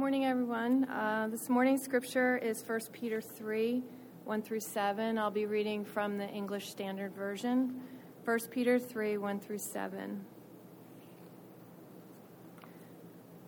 [0.00, 0.84] Morning, everyone.
[0.84, 3.82] Uh, this morning's scripture is 1 Peter 3
[4.24, 5.18] 1 through 7.
[5.18, 7.82] I'll be reading from the English Standard Version.
[8.24, 10.24] 1 Peter 3 1 through 7.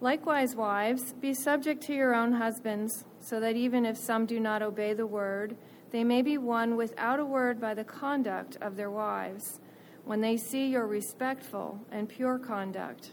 [0.03, 4.61] Likewise, wives, be subject to your own husbands, so that even if some do not
[4.61, 5.57] obey the word,
[5.91, 9.59] they may be won without a word by the conduct of their wives,
[10.05, 13.13] when they see your respectful and pure conduct.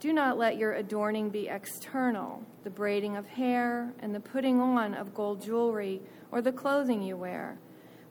[0.00, 4.94] Do not let your adorning be external, the braiding of hair and the putting on
[4.94, 7.58] of gold jewelry or the clothing you wear,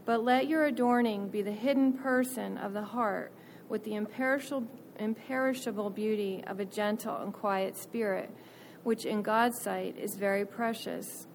[0.03, 3.31] but let your adorning be the hidden person of the heart
[3.69, 4.67] with the imperishable,
[4.99, 8.29] imperishable beauty of a gentle and quiet spirit,
[8.83, 11.27] which in God's sight is very precious.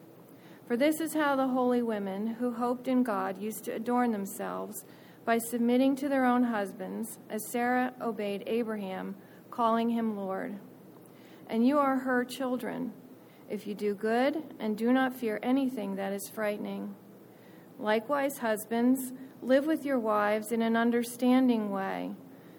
[0.66, 4.84] For this is how the holy women who hoped in God used to adorn themselves
[5.24, 9.14] by submitting to their own husbands, as Sarah obeyed Abraham
[9.52, 10.58] calling him Lord.
[11.48, 12.92] And you are her children,
[13.50, 16.94] if you do good and do not fear anything that is frightening.
[17.78, 22.12] Likewise, husbands, live with your wives in an understanding way,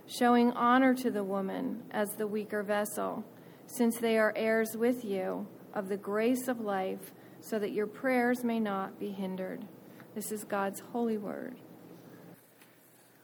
[0.06, 3.23] showing honor to the woman as the weaker vessel,
[3.66, 8.44] since they are heirs with you of the grace of life, so that your prayers
[8.44, 9.66] may not be hindered.
[10.14, 11.56] This is God's holy word.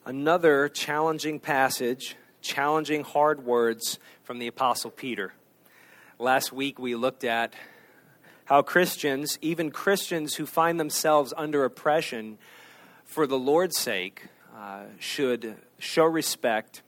[0.05, 5.33] Another challenging passage challenging, hard words from the Apostle Peter.
[6.17, 7.53] Last week we looked at
[8.45, 12.37] how Christians, even Christians who find themselves under oppression
[13.05, 16.81] for the Lord's sake, uh, should show respect,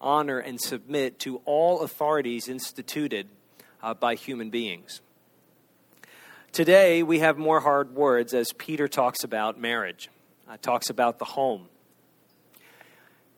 [0.00, 3.28] honor, and submit to all authorities instituted
[3.82, 5.00] uh, by human beings.
[6.52, 10.10] Today we have more hard words as Peter talks about marriage,
[10.48, 11.68] uh, talks about the home.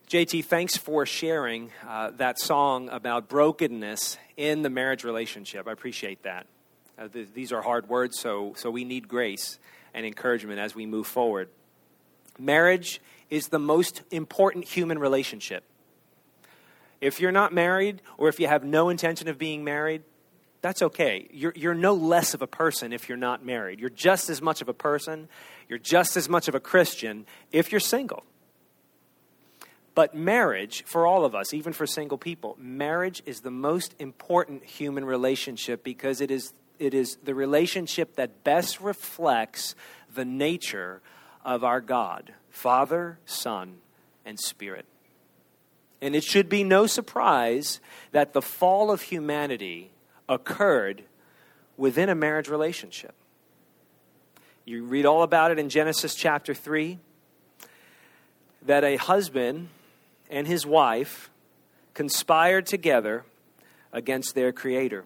[0.08, 5.66] JT, thanks for sharing uh, that song about brokenness in the marriage relationship.
[5.66, 6.46] I appreciate that.
[6.96, 9.58] Uh, th- these are hard words, so, so we need grace
[9.94, 11.48] and encouragement as we move forward.
[12.38, 15.64] Marriage is the most important human relationship.
[17.00, 20.04] If you're not married, or if you have no intention of being married,
[20.62, 21.26] that's okay.
[21.32, 23.80] You're, you're no less of a person if you're not married.
[23.80, 25.28] You're just as much of a person,
[25.68, 28.22] you're just as much of a Christian if you're single.
[29.96, 34.62] But marriage, for all of us, even for single people, marriage is the most important
[34.62, 39.74] human relationship because it is, it is the relationship that best reflects
[40.14, 41.00] the nature
[41.46, 43.78] of our God Father, Son,
[44.26, 44.84] and Spirit.
[46.02, 47.80] And it should be no surprise
[48.12, 49.92] that the fall of humanity
[50.28, 51.04] occurred
[51.78, 53.14] within a marriage relationship.
[54.66, 56.98] You read all about it in Genesis chapter 3
[58.66, 59.70] that a husband
[60.30, 61.30] and his wife
[61.94, 63.24] conspired together
[63.92, 65.04] against their creator.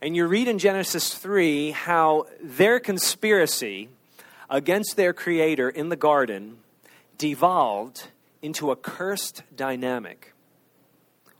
[0.00, 3.88] And you read in Genesis 3 how their conspiracy
[4.50, 6.58] against their creator in the garden
[7.16, 8.08] devolved
[8.42, 10.34] into a cursed dynamic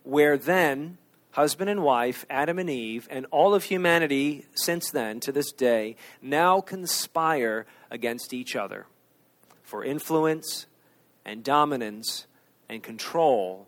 [0.02, 0.98] where then
[1.32, 5.96] husband and wife, Adam and Eve, and all of humanity since then to this day
[6.22, 8.86] now conspire against each other
[9.62, 10.66] for influence,
[11.24, 12.26] and dominance
[12.68, 13.66] and control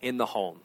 [0.00, 0.60] in the home,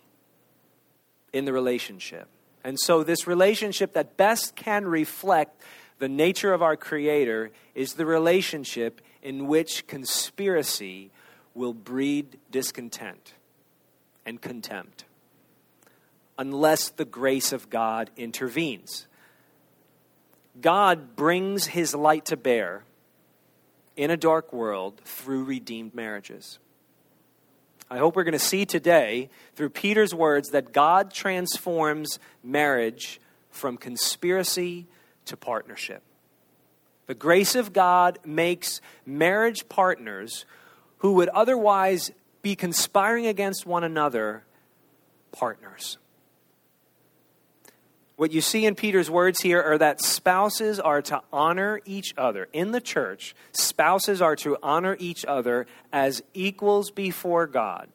[1.34, 2.28] in the relationship.
[2.64, 5.62] And so, this relationship that best can reflect
[6.00, 11.12] the nature of our Creator is the relationship in which conspiracy
[11.53, 13.34] will breed discontent
[14.25, 15.06] and contempt
[16.38, 19.08] unless the grace of God intervenes.
[20.59, 22.84] God brings his light to bear
[23.96, 26.59] in a dark world through redeemed marriages.
[27.90, 33.19] I hope we're going to see today, through Peter's words, that God transforms marriage
[33.50, 34.88] from conspiracy
[35.25, 36.02] to partnership.
[37.07, 40.46] The grace of God makes marriage partners
[41.00, 44.44] who would otherwise be conspiring against one another
[45.34, 45.97] partners.
[48.22, 52.47] What you see in Peter's words here are that spouses are to honor each other.
[52.53, 57.90] In the church, spouses are to honor each other as equals before God.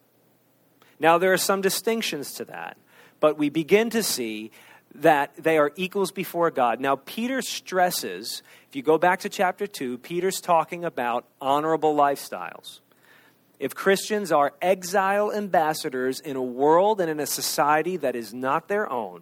[0.99, 2.75] Now, there are some distinctions to that,
[3.21, 4.51] but we begin to see
[4.95, 6.81] that they are equals before God.
[6.81, 12.81] Now, Peter stresses, if you go back to chapter 2, Peter's talking about honorable lifestyles.
[13.61, 18.67] If Christians are exile ambassadors in a world and in a society that is not
[18.67, 19.21] their own,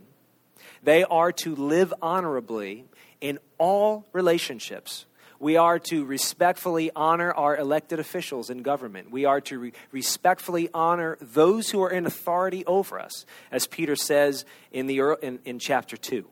[0.85, 2.85] they are to live honorably
[3.19, 5.05] in all relationships,
[5.39, 9.11] we are to respectfully honor our elected officials in government.
[9.11, 13.95] We are to re- respectfully honor those who are in authority over us, as Peter
[13.95, 16.25] says in, the, in, in chapter 2.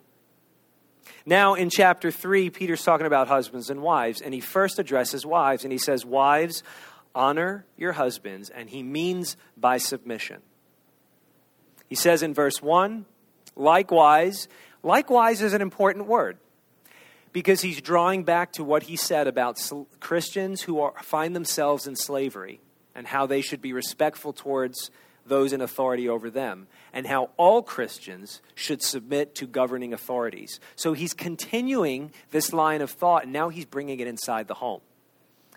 [1.25, 5.63] Now, in chapter 3, Peter's talking about husbands and wives, and he first addresses wives,
[5.63, 6.63] and he says, Wives,
[7.15, 10.41] honor your husbands, and he means by submission.
[11.87, 13.05] He says in verse 1,
[13.55, 14.47] likewise,
[14.81, 16.37] likewise is an important word
[17.31, 19.59] because he's drawing back to what he said about
[19.99, 22.61] Christians who are, find themselves in slavery
[22.95, 24.91] and how they should be respectful towards
[25.25, 30.59] those in authority over them, and how all Christians should submit to governing authorities.
[30.75, 34.81] So he's continuing this line of thought, and now he's bringing it inside the home.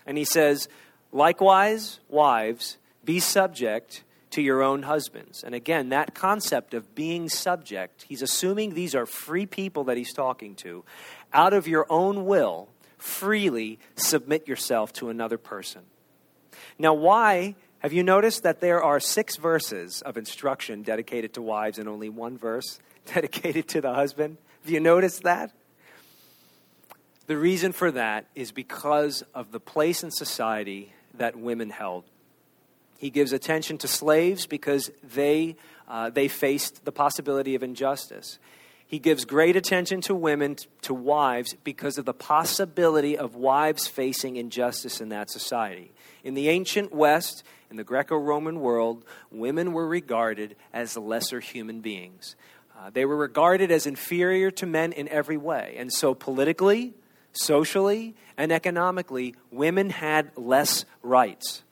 [0.05, 0.69] And he says,
[1.11, 5.43] Likewise, wives, be subject to your own husbands.
[5.43, 10.13] And again, that concept of being subject, he's assuming these are free people that he's
[10.13, 10.83] talking to.
[11.33, 15.83] Out of your own will, freely submit yourself to another person.
[16.77, 21.77] Now, why have you noticed that there are six verses of instruction dedicated to wives
[21.79, 22.79] and only one verse
[23.13, 24.37] dedicated to the husband?
[24.63, 25.51] Have you noticed that?
[27.27, 32.05] The reason for that is because of the place in society that women held.
[32.97, 35.55] He gives attention to slaves because they,
[35.87, 38.39] uh, they faced the possibility of injustice.
[38.87, 44.37] He gives great attention to women, to wives, because of the possibility of wives facing
[44.37, 45.91] injustice in that society.
[46.23, 51.81] In the ancient West, in the Greco Roman world, women were regarded as lesser human
[51.81, 52.35] beings.
[52.79, 55.75] Uh, they were regarded as inferior to men in every way.
[55.77, 56.93] And so, politically,
[57.33, 61.63] socially, and economically, women had less rights.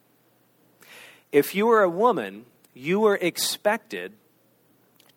[1.35, 4.13] If you were a woman, you were expected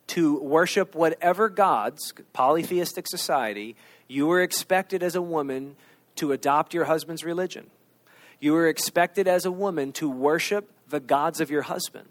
[0.08, 3.76] to worship whatever gods, polytheistic society,
[4.08, 5.76] you were expected as a woman
[6.16, 7.70] to adopt your husband's religion.
[8.40, 12.08] You were expected as a woman to worship the gods of your husband.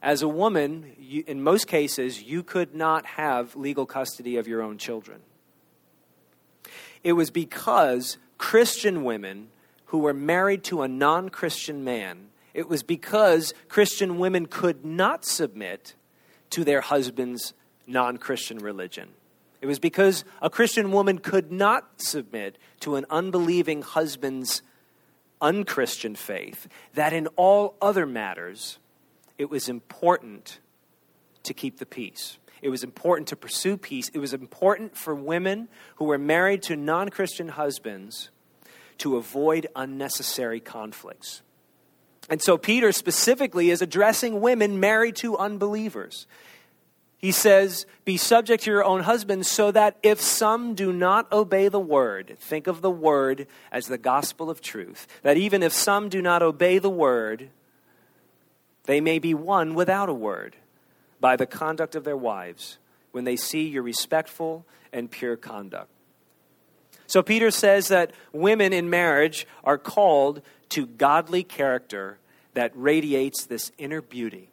[0.00, 4.62] As a woman, you, in most cases, you could not have legal custody of your
[4.62, 5.18] own children.
[7.02, 9.48] It was because Christian women
[9.86, 15.24] who were married to a non Christian man, it was because Christian women could not
[15.24, 15.94] submit
[16.50, 17.54] to their husband's
[17.86, 19.10] non Christian religion.
[19.60, 24.62] It was because a Christian woman could not submit to an unbelieving husband's
[25.40, 28.78] unchristian faith, that in all other matters,
[29.38, 30.60] it was important
[31.42, 32.38] to keep the peace.
[32.62, 34.10] It was important to pursue peace.
[34.12, 38.30] It was important for women who were married to non Christian husbands
[38.98, 41.42] to avoid unnecessary conflicts.
[42.30, 46.28] And so, Peter specifically is addressing women married to unbelievers.
[47.18, 51.68] He says, Be subject to your own husbands, so that if some do not obey
[51.68, 56.08] the word, think of the word as the gospel of truth, that even if some
[56.08, 57.50] do not obey the word,
[58.84, 60.56] they may be won without a word
[61.20, 62.78] by the conduct of their wives
[63.10, 65.90] when they see your respectful and pure conduct.
[67.10, 72.18] So, Peter says that women in marriage are called to godly character
[72.54, 74.48] that radiates this inner beauty.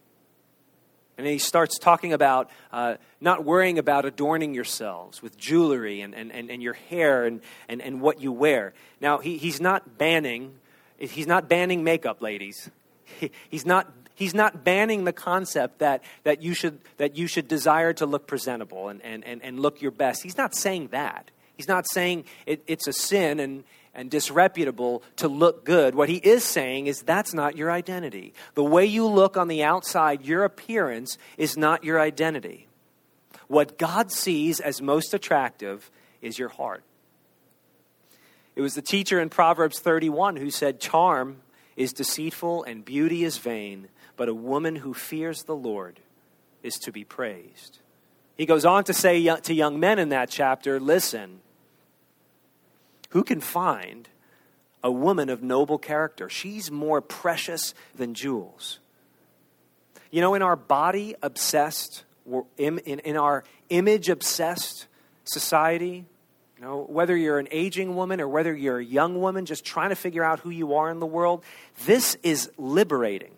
[1.19, 6.31] And he starts talking about uh, not worrying about adorning yourselves with jewelry and, and,
[6.31, 8.73] and, and your hair and, and, and what you wear.
[8.99, 10.55] Now, he, he's not banning,
[10.97, 12.71] he's not banning makeup, ladies.
[13.19, 17.47] He, he's, not, he's not banning the concept that, that, you should, that you should
[17.47, 20.23] desire to look presentable and, and, and, and look your best.
[20.23, 21.29] He's not saying that.
[21.57, 25.95] He's not saying it, it's a sin and, and disreputable to look good.
[25.95, 28.33] What he is saying is that's not your identity.
[28.53, 32.67] The way you look on the outside, your appearance, is not your identity.
[33.47, 35.89] What God sees as most attractive
[36.21, 36.83] is your heart.
[38.55, 41.37] It was the teacher in Proverbs 31 who said, Charm
[41.75, 45.99] is deceitful and beauty is vain, but a woman who fears the Lord
[46.63, 47.79] is to be praised.
[48.35, 51.39] He goes on to say to young men in that chapter, Listen,
[53.09, 54.09] who can find
[54.83, 56.29] a woman of noble character?
[56.29, 58.79] She's more precious than jewels.
[60.11, 62.03] You know, in our body obsessed,
[62.57, 64.87] in, our image obsessed
[65.25, 66.05] society,
[66.57, 69.89] you know, whether you're an aging woman or whether you're a young woman just trying
[69.89, 71.43] to figure out who you are in the world,
[71.85, 73.31] this is liberating.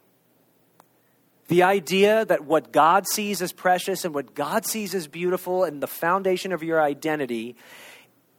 [1.48, 5.82] The idea that what God sees as precious and what God sees as beautiful and
[5.82, 7.56] the foundation of your identity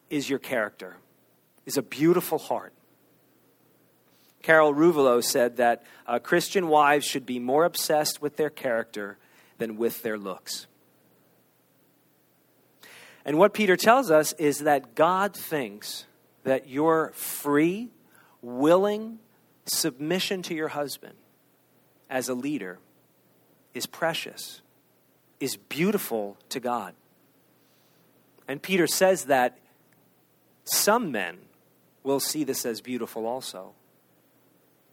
[0.08, 0.96] is your character
[1.66, 2.72] is a beautiful heart.
[4.42, 9.18] Carol Ruvolo said that uh, Christian wives should be more obsessed with their character
[9.58, 10.66] than with their looks.
[13.24, 16.06] And what Peter tells us is that God thinks
[16.44, 17.90] that your free,
[18.40, 19.18] willing
[19.66, 21.14] submission to your husband
[22.08, 22.78] as a leader
[23.74, 24.62] is precious,
[25.38, 26.94] is beautiful to God.
[28.48, 29.58] And Peter says that
[30.64, 31.38] some men
[32.10, 33.72] will see this as beautiful also.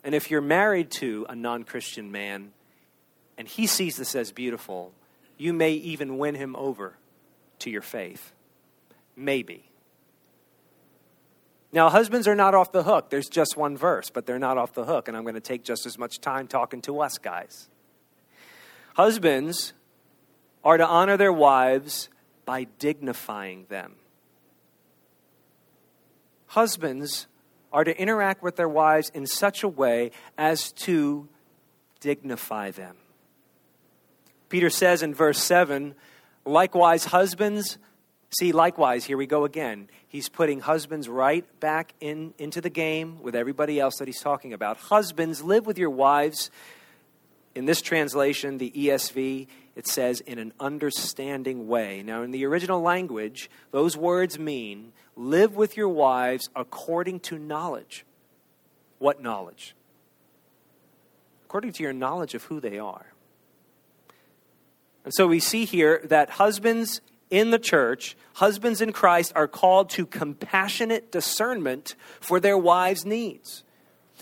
[0.04, 2.52] And if you're married to a non Christian man
[3.38, 4.94] and he sees this as beautiful,
[5.38, 6.94] you may even win him over
[7.60, 8.34] to your faith.
[9.16, 9.64] Maybe.
[11.72, 13.10] Now, husbands are not off the hook.
[13.10, 15.64] There's just one verse, but they're not off the hook, and I'm going to take
[15.64, 17.68] just as much time talking to us guys.
[18.96, 19.74] Husbands
[20.64, 22.10] are to honor their wives
[22.46, 23.96] by dignifying them.
[26.58, 27.28] Husbands
[27.72, 30.10] are to interact with their wives in such a way
[30.40, 31.30] as to
[32.00, 32.96] dignify them.
[34.50, 35.94] Peter says in verse 7
[36.46, 37.78] likewise, husbands,
[38.32, 39.88] see, likewise, here we go again.
[40.08, 44.52] He's putting husbands right back in, into the game with everybody else that he's talking
[44.52, 44.78] about.
[44.78, 46.50] Husbands, live with your wives.
[47.54, 49.46] In this translation, the ESV,
[49.76, 52.02] it says in an understanding way.
[52.02, 58.06] Now, in the original language, those words mean live with your wives according to knowledge.
[59.00, 59.76] What knowledge?
[61.46, 63.14] According to your knowledge of who they are.
[65.04, 69.90] And so we see here that husbands in the church, husbands in Christ, are called
[69.92, 73.64] to compassionate discernment for their wives' needs.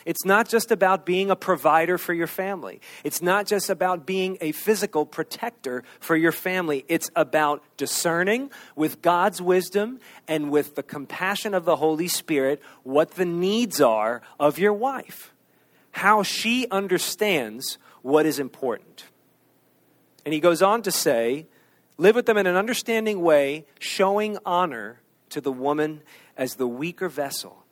[0.04, 2.82] It's not just about being a provider for your family.
[3.04, 6.86] It's not just about being a physical protector for your family.
[6.88, 13.12] It's about discerning with God's wisdom and with the compassion of the Holy Spirit what
[13.12, 15.34] the needs are of your wife,
[15.92, 19.06] how she understands what is important.
[20.26, 21.48] And he goes on to say,
[21.98, 26.02] live with them in an understanding way, showing honor to the woman
[26.38, 27.65] as the weaker vessel.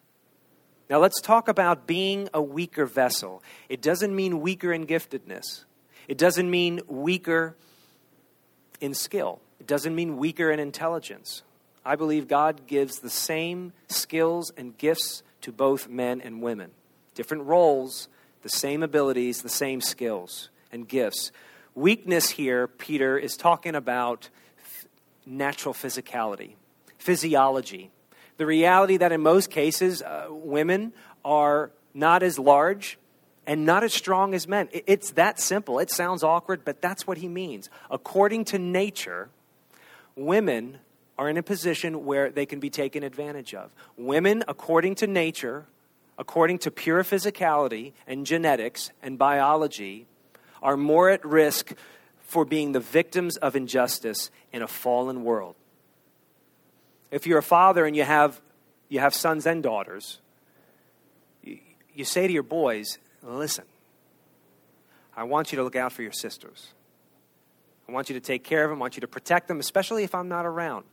[0.90, 3.42] Now let's talk about being a weaker vessel.
[3.70, 5.64] It doesn't mean weaker in giftedness,
[6.08, 7.56] it doesn't mean weaker
[8.82, 11.44] in skill, it doesn't mean weaker in intelligence.
[11.86, 16.72] I believe God gives the same skills and gifts to both men and women.
[17.14, 18.08] Different roles,
[18.42, 21.32] the same abilities, the same skills and gifts.
[21.76, 24.30] Weakness here, Peter is talking about
[25.26, 26.54] natural physicality,
[26.98, 27.92] physiology.
[28.38, 32.98] The reality that in most cases, uh, women are not as large
[33.46, 34.70] and not as strong as men.
[34.72, 35.80] It's that simple.
[35.80, 37.70] It sounds awkward, but that's what he means.
[37.92, 39.30] According to nature,
[40.16, 40.80] women
[41.18, 43.74] are in a position where they can be taken advantage of.
[43.98, 45.66] Women, according to nature,
[46.18, 50.08] according to pure physicality and genetics and biology,
[50.62, 51.74] are more at risk
[52.22, 55.56] for being the victims of injustice in a fallen world.
[57.14, 58.42] If you're a father and you have,
[58.90, 60.20] you have sons and daughters,
[61.44, 61.60] you,
[61.94, 63.66] you say to your boys, listen,
[65.16, 66.74] I want you to look out for your sisters.
[67.88, 68.80] I want you to take care of them.
[68.80, 70.86] I want you to protect them, especially if I'm not around.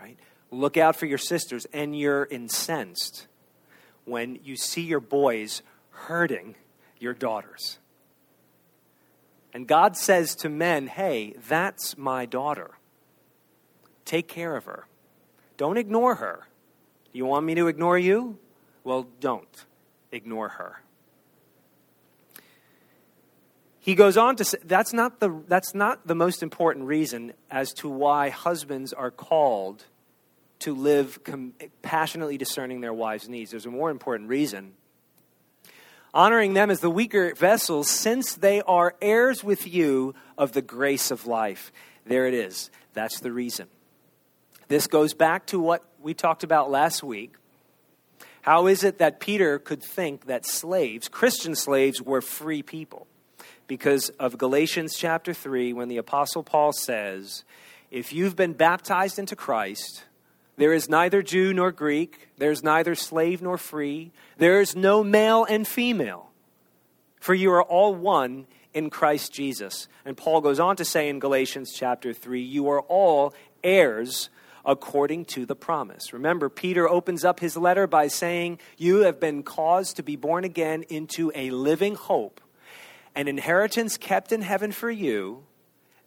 [0.00, 0.16] Right?
[0.50, 1.66] Look out for your sisters.
[1.70, 3.26] And you're incensed
[4.06, 6.54] when you see your boys hurting
[6.98, 7.78] your daughters.
[9.52, 12.70] And God says to men, hey, that's my daughter.
[14.06, 14.86] Take care of her.
[15.56, 16.46] Don't ignore her.
[17.12, 18.38] You want me to ignore you?
[18.84, 19.64] Well, don't
[20.12, 20.82] ignore her.
[23.80, 27.72] He goes on to say that's not the, that's not the most important reason as
[27.74, 29.84] to why husbands are called
[30.60, 33.52] to live com- passionately discerning their wives' needs.
[33.52, 34.74] There's a more important reason
[36.16, 41.10] honoring them as the weaker vessels, since they are heirs with you of the grace
[41.10, 41.70] of life.
[42.06, 42.70] There it is.
[42.94, 43.68] That's the reason.
[44.68, 47.34] This goes back to what we talked about last week.
[48.42, 53.06] How is it that Peter could think that slaves, Christian slaves, were free people?
[53.66, 57.44] Because of Galatians chapter 3, when the Apostle Paul says,
[57.90, 60.04] If you've been baptized into Christ,
[60.56, 62.28] there is neither Jew nor Greek.
[62.38, 64.12] There is neither slave nor free.
[64.38, 66.30] There is no male and female.
[67.20, 69.88] For you are all one in Christ Jesus.
[70.04, 74.30] And Paul goes on to say in Galatians chapter 3 you are all heirs
[74.66, 76.12] according to the promise.
[76.12, 80.44] Remember, Peter opens up his letter by saying, You have been caused to be born
[80.44, 82.40] again into a living hope,
[83.14, 85.44] an inheritance kept in heaven for you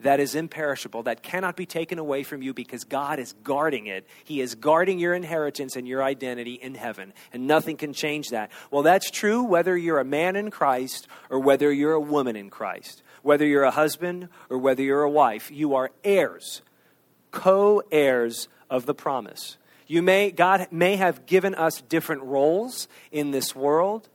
[0.02, 4.08] that is imperishable, that cannot be taken away from you because God is guarding it.
[4.24, 8.52] He is guarding your inheritance and your identity in heaven, and nothing can change that.
[8.72, 12.50] Well, that's true whether you're a man in Christ or whether you're a woman in
[12.50, 13.04] Christ.
[13.22, 16.62] Whether you're a husband or whether you're a wife, you are heirs,
[17.32, 19.58] co heirs of the promise.
[19.88, 24.08] You may, God may have given us different roles in this world,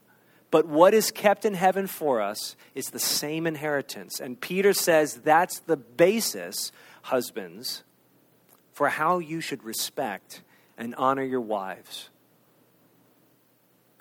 [0.51, 4.21] but what is kept in heaven for us is the same inheritance.
[4.21, 6.71] And Peter says that's the basis,
[7.03, 7.83] husbands,
[8.73, 10.43] for how you should respect
[10.79, 12.09] and honor your wives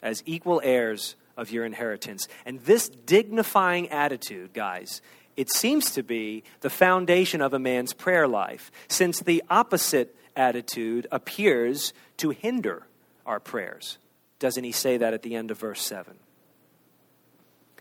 [0.03, 2.27] as equal heirs of your inheritance.
[2.45, 5.01] And this dignifying attitude, guys,
[5.35, 11.07] it seems to be the foundation of a man's prayer life, since the opposite attitude
[11.11, 12.87] appears to hinder
[13.25, 13.97] our prayers.
[14.39, 16.15] Doesn't he say that at the end of verse 7?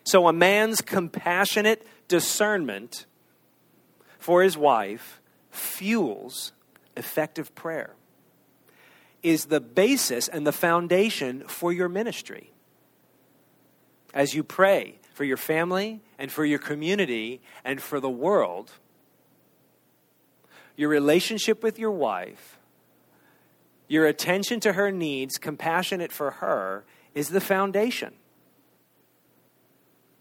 [0.04, 3.06] So, a man's compassionate discernment
[4.18, 6.52] for his wife fuels
[6.97, 7.94] effective prayer,
[9.23, 12.50] is the basis and the foundation for your ministry.
[14.14, 18.70] As you pray for your family and for your community and for the world,
[20.76, 22.58] your relationship with your wife,
[23.88, 28.14] your attention to her needs, compassionate for her, is the foundation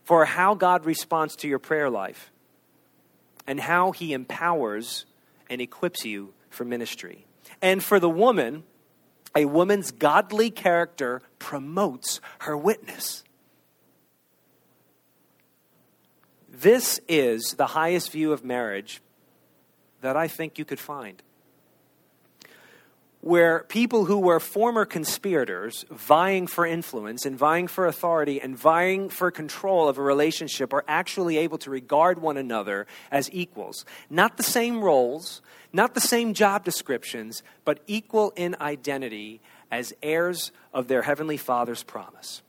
[0.04, 2.32] for how God responds to your prayer life
[3.46, 5.06] and how he empowers
[5.52, 7.28] and equips you for ministry.
[7.62, 8.64] And for the woman,
[9.36, 13.24] a woman's godly character promotes her witness.
[16.52, 19.02] This is the highest view of marriage
[20.02, 21.24] that I think you could find.
[23.22, 29.10] Where people who were former conspirators, vying for influence and vying for authority and vying
[29.10, 33.86] for control of a relationship, are actually able to regard one another as equals.
[34.10, 35.42] Not the same roles,
[35.72, 39.40] not the same job descriptions, but equal in identity
[39.72, 42.42] as heirs of their Heavenly Father's promise.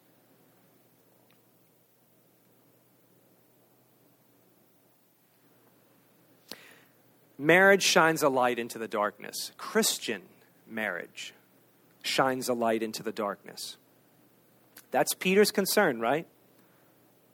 [7.43, 9.51] Marriage shines a light into the darkness.
[9.57, 10.23] Christian
[10.71, 11.35] marriage
[12.05, 13.77] shines a light into the darkness.
[14.93, 16.29] That's Peter's concern, right?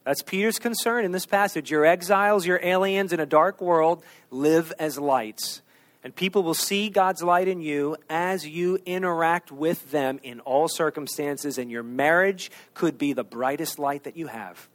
[0.04, 1.70] That's Peter's concern in this passage.
[1.70, 5.60] Your exiles, your aliens in a dark world live as lights.
[6.02, 10.68] And people will see God's light in you as you interact with them in all
[10.68, 14.68] circumstances, and your marriage could be the brightest light that you have.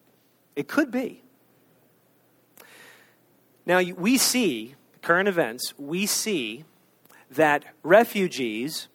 [0.55, 1.23] It could be.
[3.65, 6.65] Now, we see current events, we see
[7.29, 8.87] that refugees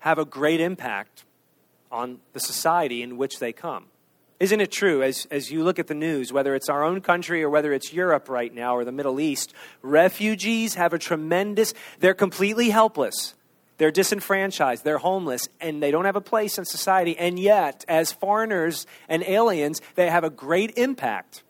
[0.00, 1.24] have a great impact
[1.90, 3.86] on the society in which they come.
[4.40, 7.42] Isn't it true, as, as you look at the news, whether it's our own country
[7.42, 12.14] or whether it's Europe right now or the Middle East, refugees have a tremendous, they're
[12.14, 13.34] completely helpless.
[13.78, 17.16] They're disenfranchised, they're homeless, and they don't have a place in society.
[17.16, 21.42] And yet, as foreigners and aliens, they have a great impact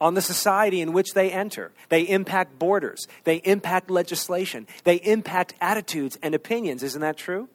[0.00, 1.72] on the society in which they enter.
[1.88, 6.82] They impact borders, they impact legislation, they impact attitudes and opinions.
[6.82, 7.48] Isn't that true?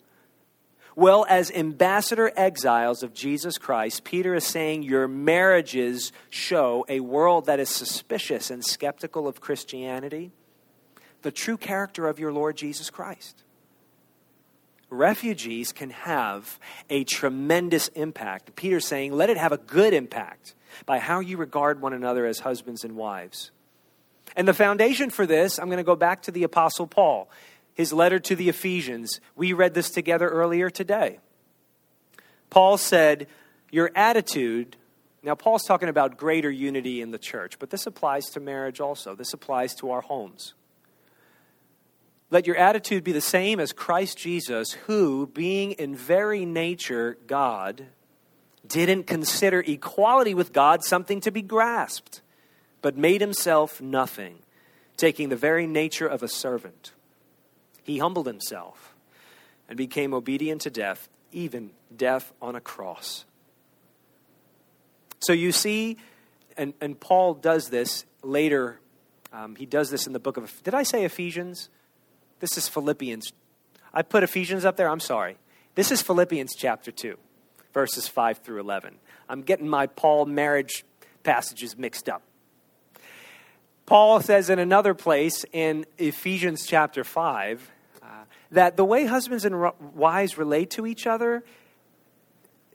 [0.95, 7.47] Well, as ambassador exiles of Jesus Christ, Peter is saying your marriages show a world
[7.47, 10.31] that is suspicious and skeptical of Christianity,
[11.23, 13.43] the true character of your Lord Jesus Christ.
[14.93, 18.55] Refugees can have a tremendous impact.
[18.55, 20.53] Peter's saying, let it have a good impact
[20.85, 23.49] by how you regard one another as husbands and wives.
[24.35, 27.27] And the foundation for this, I'm going to go back to the Apostle Paul,
[27.73, 29.19] his letter to the Ephesians.
[29.35, 31.17] We read this together earlier today.
[32.51, 33.25] Paul said,
[33.71, 34.77] Your attitude,
[35.23, 39.15] now Paul's talking about greater unity in the church, but this applies to marriage also.
[39.15, 40.53] This applies to our homes.
[42.33, 47.85] Let your attitude be the same as Christ Jesus, who, being in very nature God,
[48.65, 52.21] didn't consider equality with God something to be grasped,
[52.81, 54.39] but made himself nothing,
[54.97, 56.93] taking the very nature of a servant.
[57.83, 58.95] He humbled himself
[59.69, 63.25] and became obedient to death, even death on a cross.
[65.19, 65.97] So you see,
[66.57, 68.79] and, and Paul does this later.
[69.31, 71.69] Um, he does this in the book of, did I say Ephesians?
[72.43, 73.31] This is Philippians.
[73.93, 75.37] I put Ephesians up there, I'm sorry.
[75.75, 77.15] This is Philippians chapter 2
[77.73, 78.95] verses 5 through 11.
[79.29, 80.83] I'm getting my Paul marriage
[81.23, 82.21] passages mixed up.
[83.85, 88.07] Paul says in another place in Ephesians chapter 5 uh,
[88.51, 91.45] that the way husbands and wives relate to each other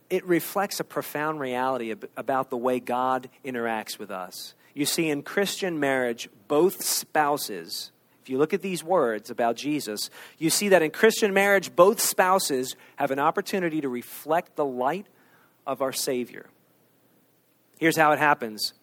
[0.09, 4.55] it reflects a profound reality about the way God interacts with us.
[4.73, 7.93] You see, in Christian marriage, both spouses
[8.29, 11.99] if you look at these words about Jesus, you see that in Christian marriage, both
[11.99, 15.07] spouses have an opportunity to reflect the light
[15.67, 16.45] of our Savior.
[17.79, 18.75] Here's how it happens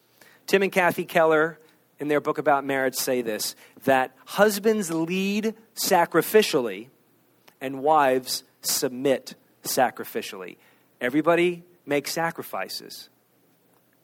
[0.47, 1.59] Tim and Kathy Keller,
[1.99, 6.87] in their book about marriage, say this that husbands lead sacrificially
[7.61, 10.57] and wives submit sacrificially.
[10.99, 13.09] Everybody makes sacrifices.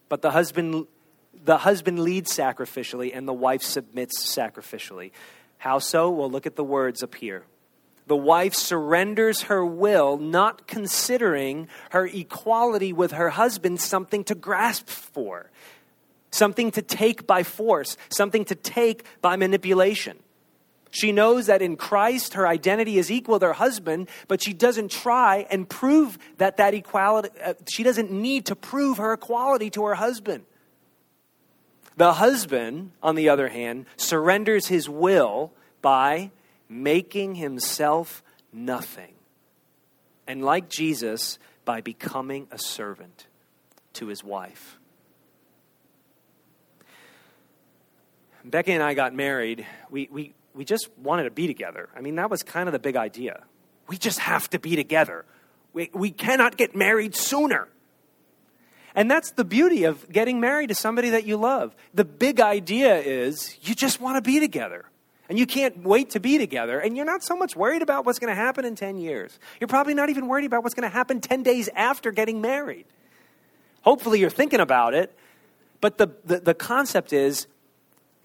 [0.07, 0.85] But the husband
[1.43, 5.11] the husband leads sacrificially and the wife submits sacrificially.
[5.57, 6.09] How so?
[6.09, 7.43] Well, look at the words up here.
[8.07, 14.89] The wife surrenders her will, not considering her equality with her husband something to grasp
[14.89, 15.49] for,
[16.31, 20.17] something to take by force, something to take by manipulation.
[20.89, 24.91] She knows that in Christ her identity is equal to her husband, but she doesn't
[24.91, 29.85] try and prove that that equality, uh, she doesn't need to prove her equality to
[29.85, 30.43] her husband.
[32.01, 36.31] The husband, on the other hand, surrenders his will by
[36.67, 39.13] making himself nothing.
[40.25, 43.27] And like Jesus, by becoming a servant
[43.93, 44.79] to his wife.
[48.43, 49.67] Becky and I got married.
[49.91, 51.87] We, we, we just wanted to be together.
[51.95, 53.43] I mean, that was kind of the big idea.
[53.87, 55.23] We just have to be together.
[55.71, 57.67] We, we cannot get married sooner.
[58.95, 61.75] And that's the beauty of getting married to somebody that you love.
[61.93, 64.85] The big idea is you just want to be together.
[65.29, 66.77] And you can't wait to be together.
[66.79, 69.39] And you're not so much worried about what's going to happen in 10 years.
[69.61, 72.85] You're probably not even worried about what's going to happen 10 days after getting married.
[73.83, 75.15] Hopefully, you're thinking about it.
[75.79, 77.47] But the, the, the concept is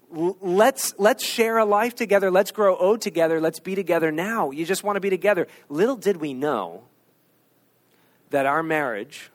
[0.09, 4.65] let's let's share a life together let's grow old together let's be together now you
[4.65, 6.83] just want to be together little did we know
[8.29, 9.29] that our marriage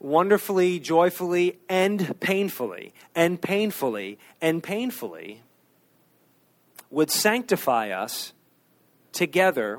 [0.00, 5.42] wonderfully joyfully and painfully and painfully and painfully
[6.90, 8.32] would sanctify us
[9.12, 9.78] together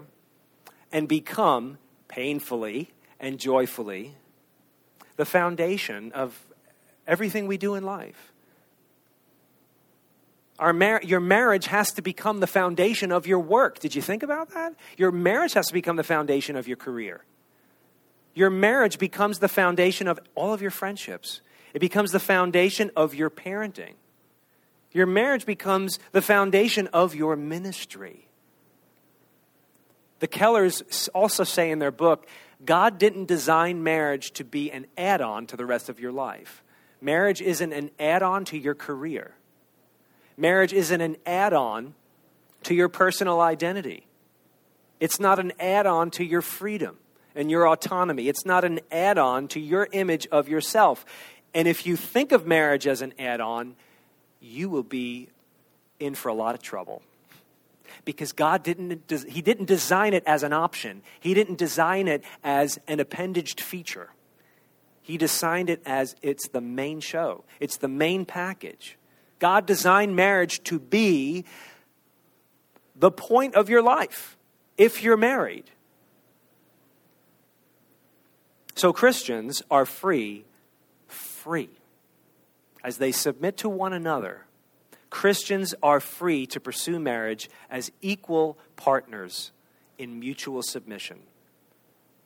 [0.91, 4.15] and become painfully and joyfully
[5.17, 6.39] the foundation of
[7.07, 8.31] everything we do in life
[10.61, 13.79] our mar- your marriage has to become the foundation of your work.
[13.79, 14.75] Did you think about that?
[14.95, 17.23] Your marriage has to become the foundation of your career.
[18.33, 21.41] Your marriage becomes the foundation of all of your friendships.
[21.73, 23.93] It becomes the foundation of your parenting.
[24.91, 28.27] Your marriage becomes the foundation of your ministry.
[30.19, 32.27] The Kellers also say in their book
[32.63, 36.63] God didn't design marriage to be an add on to the rest of your life.
[37.01, 39.33] Marriage isn't an add on to your career.
[40.37, 41.95] Marriage isn't an add on
[42.63, 44.05] to your personal identity,
[44.99, 46.97] it's not an add on to your freedom
[47.35, 51.05] and your autonomy, it's not an add on to your image of yourself.
[51.53, 53.75] And if you think of marriage as an add on,
[54.39, 55.29] you will be
[55.99, 57.01] in for a lot of trouble
[58.05, 61.01] because God didn't he didn't design it as an option.
[61.19, 64.09] He didn't design it as an appendaged feature.
[65.01, 67.43] He designed it as it's the main show.
[67.59, 68.97] It's the main package.
[69.39, 71.45] God designed marriage to be
[72.95, 74.37] the point of your life
[74.77, 75.65] if you're married.
[78.81, 80.43] So Christians are free,
[81.07, 81.69] free.
[82.83, 84.45] As they submit to one another,
[85.11, 89.51] Christians are free to pursue marriage as equal partners
[89.99, 91.19] in mutual submission.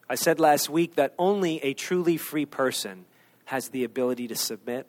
[0.10, 3.04] I said last week that only a truly free person
[3.44, 4.88] has the ability to submit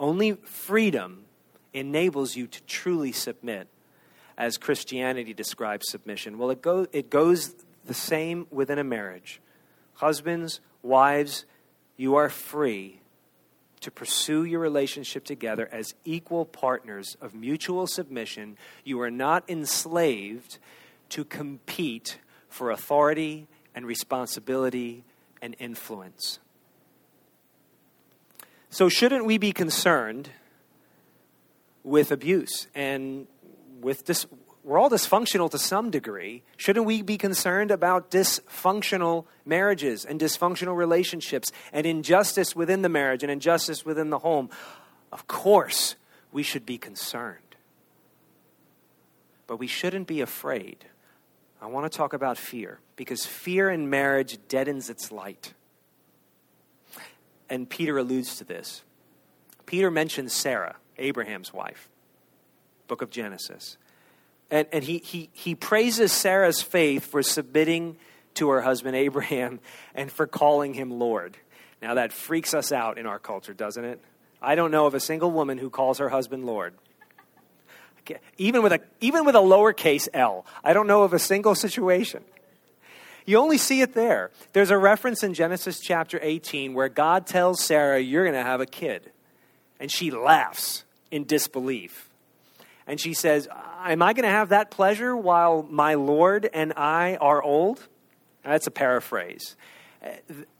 [0.00, 1.26] only freedom
[1.72, 3.68] enables you to truly submit
[4.36, 6.38] as Christianity describes submission.
[6.38, 9.40] Well, it, go, it goes the same within a marriage.
[10.00, 11.44] Husbands, wives,
[11.98, 13.00] you are free
[13.80, 18.56] to pursue your relationship together as equal partners of mutual submission.
[18.82, 20.56] You are not enslaved
[21.10, 22.16] to compete
[22.48, 25.04] for authority and responsibility
[25.42, 26.38] and influence.
[28.70, 30.30] So, shouldn't we be concerned
[31.84, 33.26] with abuse and
[33.82, 34.24] with dis-
[34.62, 36.42] we're all dysfunctional to some degree.
[36.56, 43.22] Shouldn't we be concerned about dysfunctional marriages and dysfunctional relationships and injustice within the marriage
[43.22, 44.50] and injustice within the home?
[45.12, 45.96] Of course,
[46.30, 47.38] we should be concerned.
[49.46, 50.84] But we shouldn't be afraid.
[51.60, 55.54] I want to talk about fear because fear in marriage deadens its light
[57.50, 58.82] and Peter alludes to this.
[59.66, 61.88] Peter mentions Sarah, Abraham's wife,
[62.86, 63.76] book of Genesis.
[64.50, 67.96] And, and he, he, he praises Sarah's faith for submitting
[68.34, 69.60] to her husband Abraham
[69.94, 71.36] and for calling him Lord.
[71.82, 74.00] Now, that freaks us out in our culture, doesn't it?
[74.42, 76.74] I don't know of a single woman who calls her husband Lord.
[78.38, 82.24] Even with a, even with a lowercase l, I don't know of a single situation.
[83.26, 84.30] You only see it there.
[84.52, 88.60] There's a reference in Genesis chapter 18 where God tells Sarah, You're going to have
[88.60, 89.12] a kid.
[89.78, 92.09] And she laughs in disbelief.
[92.90, 93.46] And she says,
[93.84, 97.86] Am I going to have that pleasure while my Lord and I are old?
[98.42, 99.54] That's a paraphrase.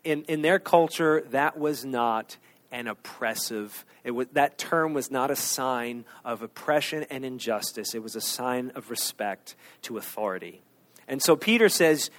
[0.04, 2.36] In, in their culture, that was not
[2.70, 7.96] an oppressive, it was, that term was not a sign of oppression and injustice.
[7.96, 10.62] It was a sign of respect to authority.
[11.08, 12.10] And so Peter says,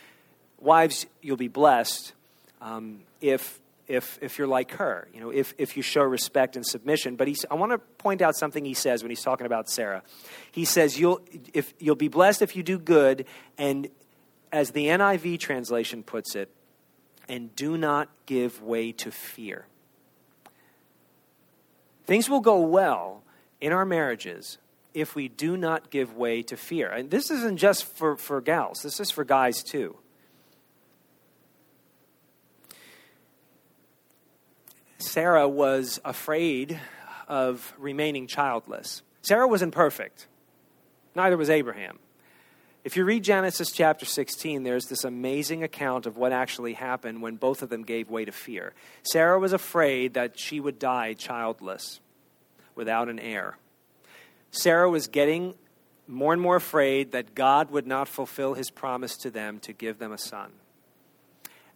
[0.59, 2.11] Wives, you'll be blessed
[2.59, 6.65] um, if, if, if you're like her, you know, if, if you show respect and
[6.65, 7.17] submission.
[7.17, 10.01] But he's, I want to point out something he says when he's talking about Sarah.
[10.51, 11.19] He says, you'll,
[11.53, 13.25] if, you'll be blessed if you do good,
[13.57, 13.89] and
[14.51, 16.49] as the NIV translation puts it,
[17.27, 19.65] and do not give way to fear.
[22.05, 23.23] Things will go well
[23.59, 24.57] in our marriages
[24.93, 26.89] if we do not give way to fear.
[26.89, 29.97] And this isn't just for, for gals, this is for guys too.
[35.01, 36.79] Sarah was afraid
[37.27, 39.01] of remaining childless.
[39.23, 40.27] Sarah wasn't perfect,
[41.15, 41.97] neither was Abraham.
[42.83, 47.35] If you read Genesis chapter 16, there's this amazing account of what actually happened when
[47.35, 48.73] both of them gave way to fear.
[49.03, 51.99] Sarah was afraid that she would die childless
[52.73, 53.57] without an heir.
[54.51, 55.53] Sarah was getting
[56.07, 59.99] more and more afraid that God would not fulfill his promise to them to give
[59.99, 60.51] them a son.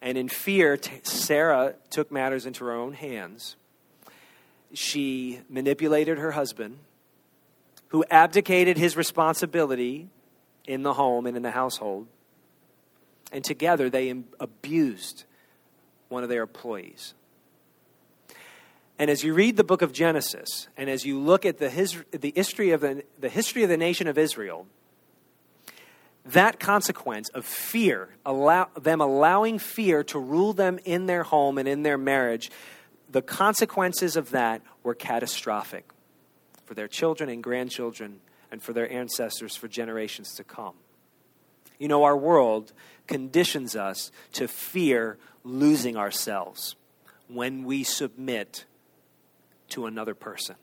[0.06, 3.56] And in fear, Sarah took matters into her own hands.
[4.72, 6.78] She manipulated her husband,
[7.88, 10.08] who abdicated his responsibility
[10.68, 12.06] in the home and in the household.
[13.32, 15.24] And together they abused
[16.10, 17.15] one of their employees.
[19.00, 21.98] And as you read the book of Genesis, and as you look at the, his,
[22.12, 24.68] the, history, of the, the history of the nation of Israel,
[26.25, 31.67] that consequence of fear, allow, them allowing fear to rule them in their home and
[31.67, 32.51] in their marriage,
[33.09, 35.85] the consequences of that were catastrophic
[36.65, 38.19] for their children and grandchildren
[38.51, 40.73] and for their ancestors for generations to come.
[41.77, 42.73] You know, our world
[43.07, 46.75] conditions us to fear losing ourselves
[47.27, 48.65] when we submit
[49.69, 50.55] to another person.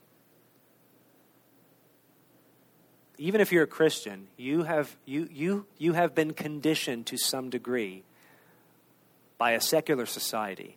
[3.23, 7.51] Even if you're a Christian, you have, you, you, you have been conditioned to some
[7.51, 8.03] degree
[9.39, 10.77] by a secular society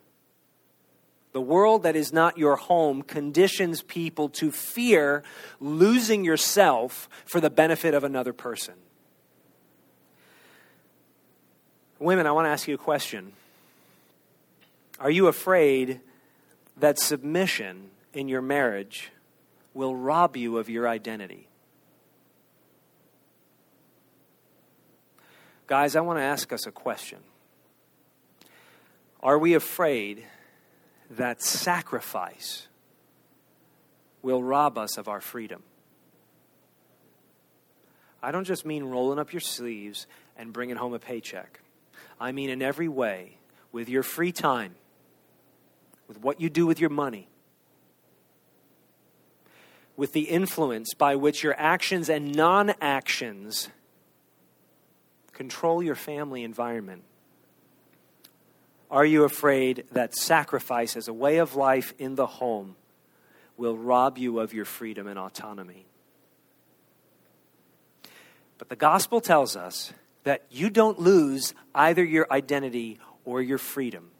[1.31, 5.21] the world that is not your home conditions people to fear
[5.59, 8.75] losing yourself for the benefit of another person.
[11.99, 13.33] Women, I want to ask you a question.
[14.97, 15.99] Are you afraid
[16.77, 19.11] that submission in your marriage
[19.73, 21.49] will rob you of your identity?
[25.67, 27.19] Guys, I want to ask us a question.
[29.21, 30.25] Are we afraid
[31.09, 32.67] that sacrifice
[34.25, 35.61] will rob us of our freedom.
[38.23, 41.59] I don't just mean rolling up your sleeves and bringing home a paycheck.
[42.19, 43.37] I mean, in every way,
[43.71, 44.73] with your free time,
[46.07, 47.27] with what you do with your money,
[49.95, 53.69] with the influence by which your actions and non actions
[55.35, 57.03] control your family environment.
[58.89, 62.75] Are you afraid that sacrifice as a way of life in the home
[63.57, 65.85] will rob you of your freedom and autonomy?
[68.57, 69.91] But the gospel tells us
[70.23, 74.11] that you don't lose either your identity or your freedom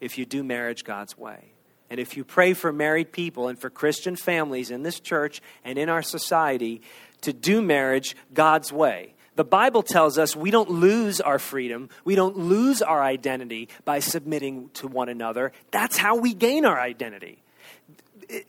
[0.00, 1.52] if you do marriage God's way.
[1.90, 5.78] And if you pray for married people and for Christian families in this church and
[5.78, 6.82] in our society
[7.20, 12.14] to do marriage God's way, the Bible tells us we don't lose our freedom, we
[12.14, 15.52] don't lose our identity by submitting to one another.
[15.70, 17.42] That's how we gain our identity.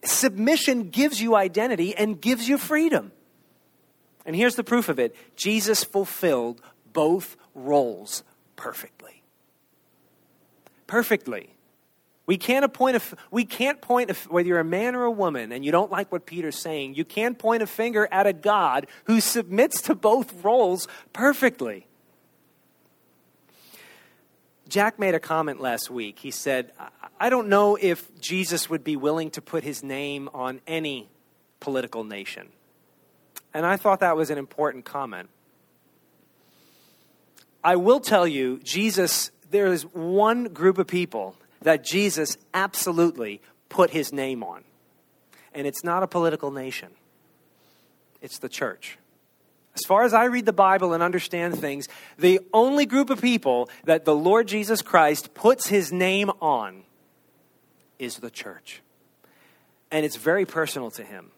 [0.04, 3.12] Submission gives you identity and gives you freedom.
[4.26, 6.62] And here's the proof of it Jesus fulfilled
[6.94, 8.24] both roles
[8.56, 9.24] perfectly.
[10.88, 11.55] Perfectly.
[12.26, 15.52] We can't appoint a, we can't point a, whether you're a man or a woman
[15.52, 18.88] and you don't like what Peter's saying, you can't point a finger at a God
[19.06, 21.88] who submits to both roles perfectly.
[24.68, 26.18] Jack made a comment last week.
[26.18, 26.72] He said,
[27.20, 31.08] I don't know if Jesus would be willing to put his name on any
[31.60, 32.50] political nation.
[33.54, 35.30] And I thought that was an important comment.
[37.64, 41.36] I will tell you, Jesus, there is one group of people
[41.66, 44.64] that Jesus absolutely put his name on.
[45.54, 46.90] And it's not a political nation,
[48.22, 48.98] it's the church.
[49.74, 53.70] As far as I read the Bible and understand things, the only group of people
[53.84, 56.84] that the Lord Jesus Christ puts his name on
[58.00, 58.82] is the church.
[59.92, 61.32] And it's very personal to him.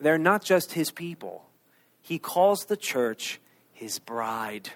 [0.00, 1.44] they're not just his people.
[2.00, 3.38] He calls the church
[3.72, 4.70] his bride.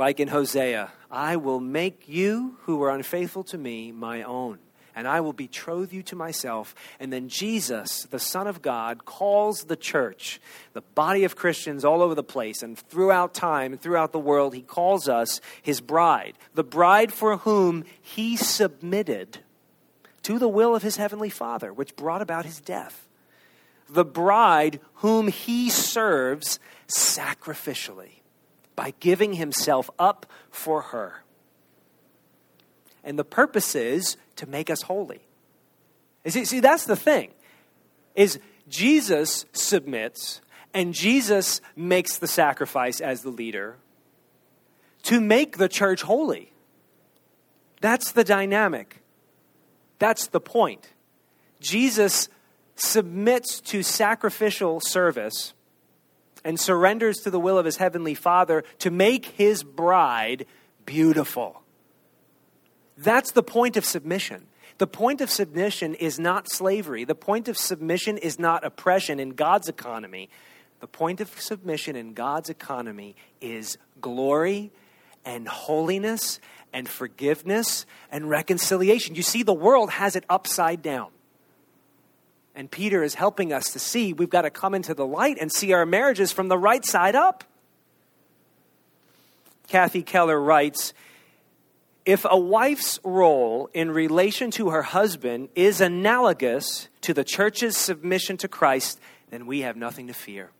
[0.00, 4.58] Like in Hosea, I will make you who were unfaithful to me my own
[4.96, 6.74] and I will betroth you to myself.
[6.98, 10.40] And then Jesus, the Son of God, calls the church,
[10.72, 14.54] the body of Christians all over the place and throughout time and throughout the world,
[14.54, 19.40] he calls us his bride, the bride for whom he submitted
[20.22, 23.06] to the will of his heavenly Father, which brought about his death.
[23.86, 26.58] The bride whom he serves
[26.88, 28.19] sacrificially
[28.80, 31.22] by giving himself up for her.
[33.04, 35.20] And the purpose is to make us holy.
[36.26, 37.28] See, see, that's the thing.
[38.14, 38.38] Is
[38.70, 40.40] Jesus submits
[40.72, 43.76] and Jesus makes the sacrifice as the leader
[45.02, 46.50] to make the church holy.
[47.82, 49.02] That's the dynamic.
[49.98, 50.88] That's the point.
[51.60, 52.30] Jesus
[52.76, 55.52] submits to sacrificial service
[56.44, 60.46] and surrenders to the will of his heavenly Father to make his bride
[60.86, 61.62] beautiful.
[62.96, 64.46] That's the point of submission.
[64.78, 67.04] The point of submission is not slavery.
[67.04, 70.30] The point of submission is not oppression in God's economy.
[70.80, 74.72] The point of submission in God's economy is glory
[75.24, 76.40] and holiness
[76.72, 79.14] and forgiveness and reconciliation.
[79.14, 81.10] You see, the world has it upside down.
[82.54, 85.52] And Peter is helping us to see we've got to come into the light and
[85.52, 87.44] see our marriages from the right side up.
[89.68, 90.92] Kathy Keller writes
[92.04, 98.36] if a wife's role in relation to her husband is analogous to the church's submission
[98.38, 98.98] to Christ,
[99.30, 100.50] then we have nothing to fear.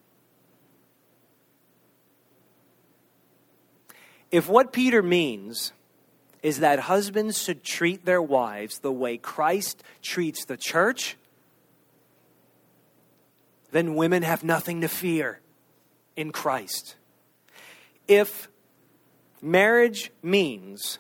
[4.30, 5.72] If what Peter means
[6.42, 11.16] is that husbands should treat their wives the way Christ treats the church,
[13.72, 15.40] then women have nothing to fear
[16.16, 16.96] in Christ.
[18.08, 18.48] If
[19.40, 20.98] marriage means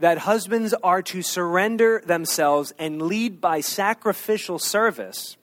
[0.00, 5.36] that husbands are to surrender themselves and lead by sacrificial service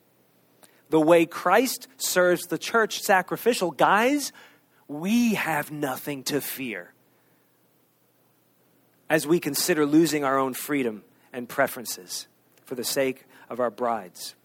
[0.89, 4.33] the way Christ serves the church sacrificial, guys,
[4.87, 6.93] we have nothing to fear
[9.09, 12.27] as we consider losing our own freedom and preferences
[12.65, 14.35] for the sake of our brides.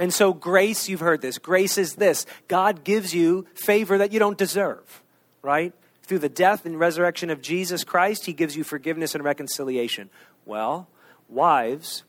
[0.00, 1.36] And so, grace, you've heard this.
[1.36, 5.02] Grace is this God gives you favor that you don't deserve,
[5.42, 5.74] right?
[6.04, 10.08] Through the death and resurrection of Jesus Christ, he gives you forgiveness and reconciliation.
[10.46, 10.88] Well,
[11.28, 12.04] wives,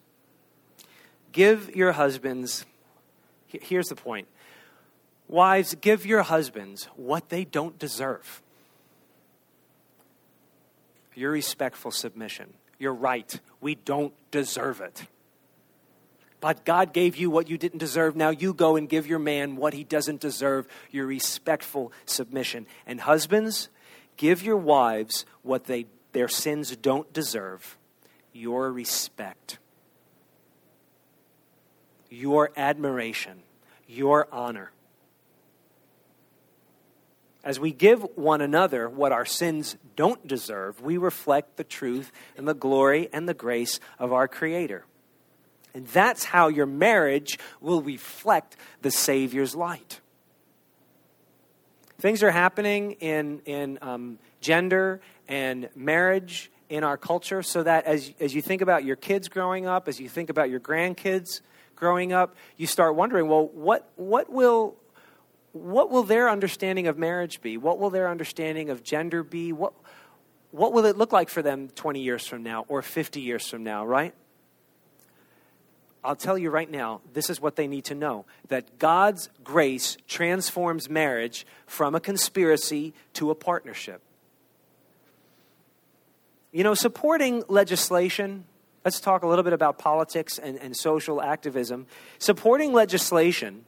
[1.34, 2.66] give your husbands,
[3.48, 4.30] here's the point.
[5.28, 8.42] Wives, give your husbands what they don't deserve.
[11.14, 12.54] Your respectful submission.
[12.80, 13.38] You're right.
[13.60, 15.08] We don't deserve it.
[16.42, 18.16] But God gave you what you didn't deserve.
[18.16, 22.66] Now you go and give your man what he doesn't deserve your respectful submission.
[22.86, 23.70] And husbands,
[24.22, 27.78] Give your wives what they, their sins don't deserve
[28.34, 29.58] your respect,
[32.08, 33.42] your admiration,
[33.88, 34.72] your honor.
[37.44, 42.48] As we give one another what our sins don't deserve, we reflect the truth and
[42.48, 44.86] the glory and the grace of our Creator.
[45.74, 50.02] And that's how your marriage will reflect the Savior's light.
[52.00, 58.12] Things are happening in, in um, gender and marriage in our culture so that as,
[58.20, 61.42] as you think about your kids growing up, as you think about your grandkids
[61.76, 64.76] growing up, you start wondering, well, what, what, will,
[65.52, 67.58] what will their understanding of marriage be?
[67.58, 69.54] What will their understanding of gender be?
[69.54, 69.74] What,
[70.52, 73.64] what will it look like for them 20 years from now or 50 years from
[73.64, 74.14] now, right?
[76.04, 79.98] I'll tell you right now, this is what they need to know that God's grace
[80.08, 84.02] transforms marriage from a conspiracy to a partnership.
[86.52, 88.46] You know, supporting legislation,
[88.84, 91.86] let's talk a little bit about politics and, and social activism.
[92.18, 93.64] Supporting legislation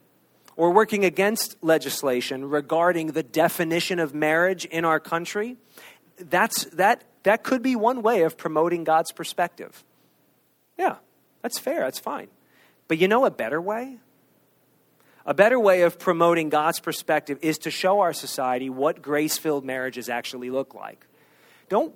[0.55, 5.55] or working against legislation regarding the definition of marriage in our country,
[6.17, 9.83] that's, that, that could be one way of promoting God's perspective.
[10.77, 10.95] Yeah,
[11.43, 12.29] that's fair, that's fine.
[12.87, 13.99] But you know a better way?
[15.25, 19.63] A better way of promoting God's perspective is to show our society what grace filled
[19.63, 21.05] marriages actually look like.
[21.69, 21.93] Don't,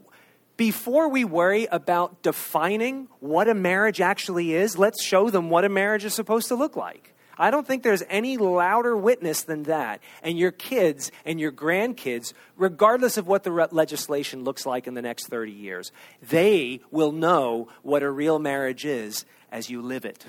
[0.56, 5.70] before we worry about defining what a marriage actually is, let's show them what a
[5.70, 7.14] marriage is supposed to look like.
[7.38, 10.02] I don't think there's any louder witness than that.
[10.24, 14.95] And your kids and your grandkids, regardless of what the re- legislation looks like in
[14.95, 15.91] the next 30 years,
[16.22, 20.26] they will know what a real marriage is as you live it.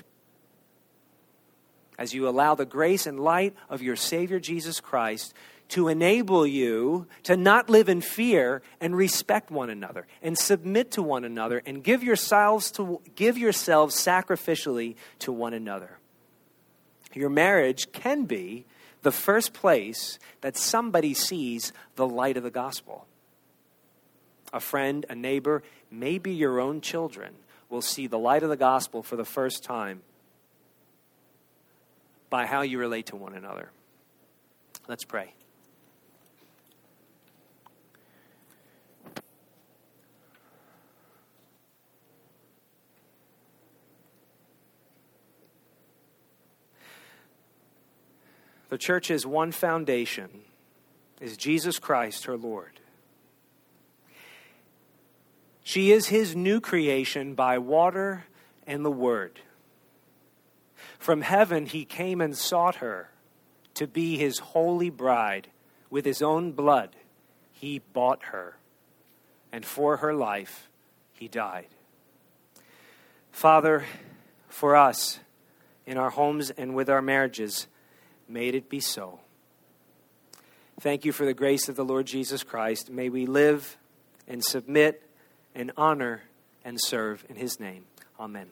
[1.99, 5.33] as you allow the grace and light of your Savior Jesus Christ
[5.67, 11.03] to enable you to not live in fear and respect one another and submit to
[11.03, 15.99] one another and give yourselves to give yourselves sacrificially to one another.
[17.13, 18.65] Your marriage can be
[19.01, 23.07] the first place that somebody sees the light of the gospel.
[24.53, 27.35] A friend, a neighbor, maybe your own children
[27.69, 30.01] will see the light of the gospel for the first time
[32.29, 33.69] by how you relate to one another.
[34.87, 35.33] Let's pray.
[48.69, 50.29] The church's one foundation
[51.19, 52.78] is Jesus Christ, her Lord.
[55.69, 58.25] She is his new creation by water
[58.65, 59.39] and the Word.
[60.97, 63.11] From heaven he came and sought her
[63.75, 65.49] to be his holy bride.
[65.91, 66.95] With his own blood
[67.51, 68.57] he bought her,
[69.51, 70.71] and for her life
[71.13, 71.67] he died.
[73.31, 73.85] Father,
[74.47, 75.19] for us,
[75.85, 77.67] in our homes and with our marriages,
[78.27, 79.19] May it be so.
[80.79, 82.89] Thank you for the grace of the Lord Jesus Christ.
[82.89, 83.77] May we live
[84.27, 85.03] and submit
[85.55, 86.23] and honor
[86.63, 87.85] and serve in his name.
[88.19, 88.47] Amen.